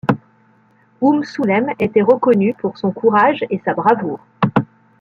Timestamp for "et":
3.51-3.61